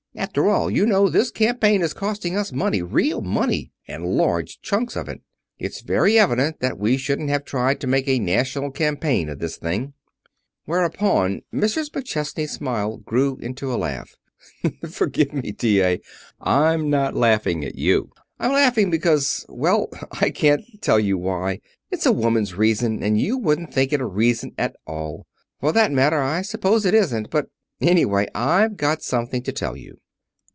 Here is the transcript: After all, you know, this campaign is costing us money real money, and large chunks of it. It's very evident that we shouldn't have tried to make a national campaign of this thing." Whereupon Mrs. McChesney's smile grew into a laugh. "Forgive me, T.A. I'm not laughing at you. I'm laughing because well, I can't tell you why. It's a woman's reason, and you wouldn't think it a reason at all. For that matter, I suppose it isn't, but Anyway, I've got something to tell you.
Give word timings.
After 0.13 0.49
all, 0.49 0.69
you 0.69 0.85
know, 0.85 1.07
this 1.07 1.31
campaign 1.31 1.81
is 1.81 1.93
costing 1.93 2.35
us 2.35 2.51
money 2.51 2.81
real 2.81 3.21
money, 3.21 3.71
and 3.87 4.05
large 4.05 4.59
chunks 4.61 4.97
of 4.97 5.07
it. 5.07 5.21
It's 5.57 5.79
very 5.79 6.19
evident 6.19 6.59
that 6.59 6.77
we 6.77 6.97
shouldn't 6.97 7.29
have 7.29 7.45
tried 7.45 7.79
to 7.79 7.87
make 7.87 8.09
a 8.09 8.19
national 8.19 8.71
campaign 8.71 9.29
of 9.29 9.39
this 9.39 9.55
thing." 9.55 9.93
Whereupon 10.65 11.43
Mrs. 11.53 11.89
McChesney's 11.91 12.51
smile 12.51 12.97
grew 12.97 13.37
into 13.37 13.73
a 13.73 13.77
laugh. 13.77 14.17
"Forgive 14.87 15.31
me, 15.31 15.53
T.A. 15.53 16.01
I'm 16.41 16.89
not 16.89 17.15
laughing 17.15 17.63
at 17.63 17.75
you. 17.75 18.11
I'm 18.37 18.51
laughing 18.51 18.91
because 18.91 19.45
well, 19.47 19.87
I 20.11 20.29
can't 20.29 20.63
tell 20.81 20.99
you 20.99 21.17
why. 21.17 21.61
It's 21.89 22.05
a 22.05 22.11
woman's 22.11 22.53
reason, 22.53 23.01
and 23.01 23.17
you 23.19 23.37
wouldn't 23.37 23.73
think 23.73 23.93
it 23.93 24.01
a 24.01 24.05
reason 24.05 24.51
at 24.57 24.75
all. 24.85 25.25
For 25.61 25.71
that 25.71 25.91
matter, 25.93 26.21
I 26.21 26.41
suppose 26.41 26.85
it 26.85 26.93
isn't, 26.93 27.29
but 27.29 27.45
Anyway, 27.79 28.27
I've 28.35 28.77
got 28.77 29.01
something 29.01 29.41
to 29.41 29.51
tell 29.51 29.75
you. 29.75 29.97